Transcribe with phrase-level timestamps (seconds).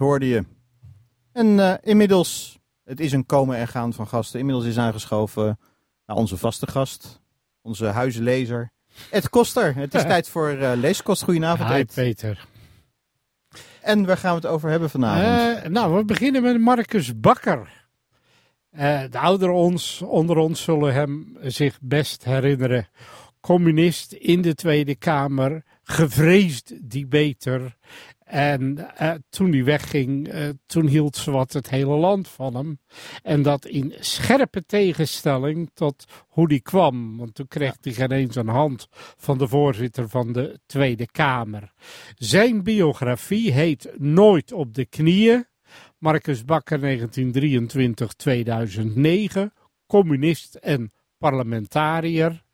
[0.00, 0.44] hoorde je.
[1.32, 4.38] En eh, inmiddels, het is een komen en gaan van gasten.
[4.38, 5.58] Inmiddels is aangeschoven
[6.06, 7.20] nou, onze vaste gast,
[7.62, 8.72] onze huislezer,
[9.10, 9.74] Ed Koster.
[9.74, 11.22] Het is tijd voor uh, Leeskost.
[11.22, 11.92] Goedenavond, Hi, Ed.
[11.94, 12.46] Peter.
[13.80, 15.64] En waar gaan we het over hebben vanavond?
[15.64, 17.78] Uh, nou, we beginnen met Marcus Bakker.
[18.72, 22.88] Uh, de ouderen ons, onder ons zullen hem zich best herinneren.
[23.40, 27.76] Communist in de Tweede Kamer, gevreesd debater.
[28.30, 32.78] En uh, toen hij wegging, uh, toen hield ze wat het hele land van hem.
[33.22, 37.16] En dat in scherpe tegenstelling tot hoe die kwam.
[37.16, 41.72] Want toen kreeg hij geen eens een hand van de voorzitter van de Tweede Kamer.
[42.14, 45.46] Zijn biografie heet Nooit op de knieën.
[45.98, 46.80] Marcus Bakker 1923-2009,
[49.86, 52.44] communist en parlementariër,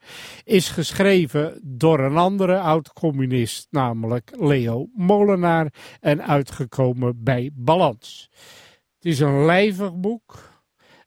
[0.45, 8.29] is geschreven door een andere oud-communist, namelijk Leo Molenaar, en uitgekomen bij Balans.
[8.97, 10.55] Het is een lijvig boek.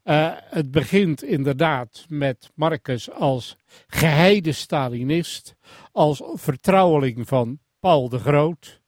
[0.03, 5.55] Uh, het begint inderdaad met Marcus als geheide Stalinist,
[5.91, 8.78] als vertrouweling van Paul de Groot.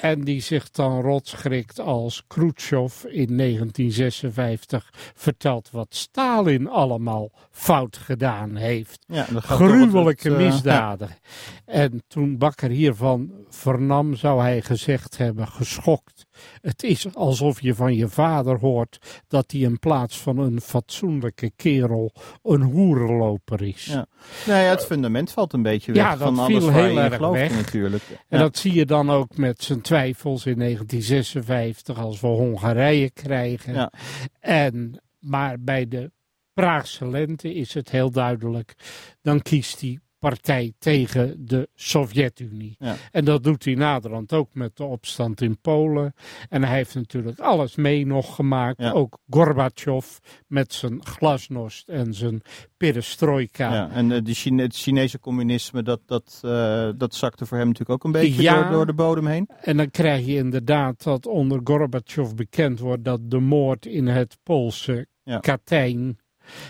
[0.00, 8.56] En die zich dan rotschrikt als Khrushchev in 1956 vertelt wat Stalin allemaal fout gedaan
[8.56, 9.04] heeft.
[9.06, 11.08] Ja, Gruwelijke het, uh, misdaden.
[11.08, 11.72] Ja.
[11.72, 16.26] En toen Bakker hiervan vernam, zou hij gezegd hebben, geschokt.
[16.60, 21.52] Het is alsof je van je vader hoort dat hij in plaats van een fatsoenlijke
[21.56, 23.84] kerel een hoerenloper is.
[23.84, 24.06] Ja.
[24.46, 26.98] Nou ja, het fundament valt een beetje weg ja, dat van viel alles waar heel
[26.98, 27.54] erg gelooft weg.
[27.54, 28.02] natuurlijk.
[28.28, 28.38] En Ja.
[28.38, 33.74] dat zie je dan ook met zijn twijfels in 1956 als we Hongarije krijgen.
[33.74, 33.92] Ja.
[34.40, 36.10] En, maar bij de
[36.52, 38.74] Praagse lente is het heel duidelijk.
[39.22, 42.74] Dan kiest hij partij tegen de Sovjet-Unie.
[42.78, 42.94] Ja.
[43.10, 46.14] En dat doet hij naderhand ook met de opstand in Polen.
[46.48, 48.80] En hij heeft natuurlijk alles mee nog gemaakt.
[48.80, 48.90] Ja.
[48.90, 50.06] Ook Gorbachev
[50.46, 52.42] met zijn glasnost en zijn
[52.76, 53.74] perestroika.
[53.74, 57.92] Ja, en die Chine het Chinese communisme, dat, dat, eh, dat zakte voor hem natuurlijk
[57.92, 58.62] ook een beetje Ja.
[58.62, 59.48] door, door de bodem heen.
[59.60, 64.38] En dan krijg je inderdaad dat onder Gorbachev bekend wordt dat de moord in het
[64.42, 65.06] Poolse.
[65.40, 66.18] Katijn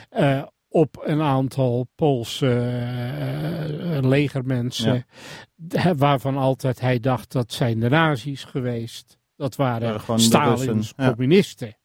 [0.09, 0.43] eh,
[0.77, 5.07] op een aantal Poolse eh, legermensen,
[5.55, 9.19] de- waarvan altijd hij dacht dat zijn de nazi's geweest.
[9.37, 11.09] Dat waren Ja, Stalins ja.
[11.09, 11.77] communisten.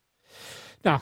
[0.82, 1.00] Nou,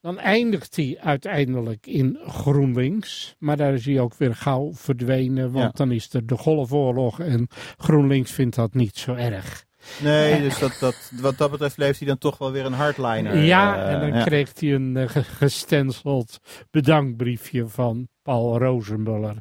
[0.00, 3.34] dan eindigt hij uiteindelijk in GroenLinks.
[3.38, 5.52] Maar daar is hij ook weer gauw verdwenen.
[5.52, 7.20] Want dan is er de Golfoorlog.
[7.20, 9.65] En GroenLinks vindt dat niet zo erg.
[10.02, 13.36] Nee, dus dat, dat, wat dat betreft leeft hij dan toch wel weer een hardliner.
[13.36, 14.24] ja, eh, en dan ja.
[14.24, 16.38] kreeg hij een eh, ge- gestenceld
[16.70, 19.36] bedankbriefje van Paul Rozenmuller.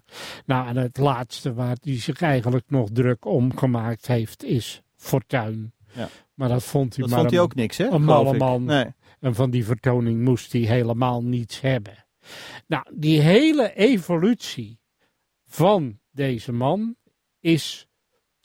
[0.46, 5.74] Nou, en het laatste waar hij zich eigenlijk nog druk om gemaakt heeft is Fortuin.
[5.94, 6.10] Ja.
[6.34, 7.86] Maar dat vond hij Dat maar vond hij een- ook niks, hè?
[7.88, 8.64] een malle man.
[8.64, 8.86] Nee.
[9.20, 12.06] En van die vertoning moest hij helemaal niets hebben.
[12.68, 14.80] Nou, die hele evolutie
[15.48, 16.96] van deze man
[17.40, 17.88] is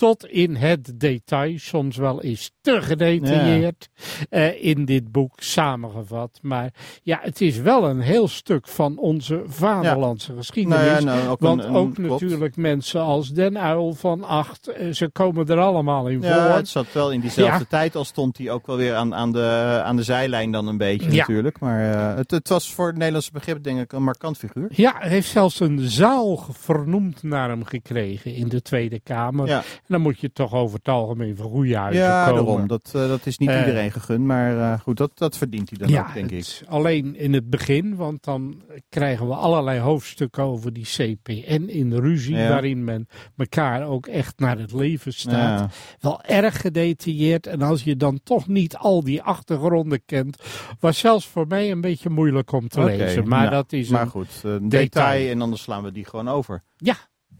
[0.01, 3.89] tot in het detail, soms wel eens te gedetailleerd,
[4.31, 6.39] eh, in dit boek samengevat.
[6.43, 6.71] Maar
[7.03, 10.79] ja, het is wel een heel stuk van onze vaderlandse geschiedenis.
[10.79, 12.11] Nou ja, nou, ook Want een, een- ook klopt.
[12.21, 16.57] natuurlijk mensen als Den Uil van Acht, eh, ze komen er allemaal in Ja, voor.
[16.57, 19.81] het zat wel in diezelfde tijd, al stond hij ook wel weer aan, aan, de,
[19.85, 21.61] aan de zijlijn dan een beetje natuurlijk.
[21.61, 24.69] Maar eh, het, het was voor het Nederlandse begrip denk ik een markant figuur.
[24.73, 29.49] Ja, hij heeft zelfs een zaal vernoemd naar hem gekregen in de Tweede Kamer.
[29.91, 32.45] Dan moet je toch over het algemeen van goede huizen ja komen.
[32.45, 32.67] daarom.
[32.67, 33.59] Dat, eh, dat is niet Eh.
[33.59, 36.63] iedereen gegund, maar eh, goed, dat, dat verdient hij dan ja, ook, denk ik.
[36.69, 42.37] alleen in het begin, want dan krijgen we allerlei hoofdstukken over die CPN in ruzie,
[42.37, 42.49] Ja.
[42.49, 45.61] waarin men elkaar ook echt naar het leven staat.
[45.61, 45.69] Ja.
[46.01, 47.47] Wel erg gedetailleerd.
[47.47, 50.43] En als je dan toch niet al die achtergronden kent,
[50.81, 53.29] was zelfs voor mij een beetje moeilijk om te lezen.
[53.29, 54.83] Maar nou, dat is Maar een goed, een detail.
[54.85, 55.31] detail.
[55.31, 56.63] en anders slaan we die gewoon over.
[56.77, 56.97] Ja,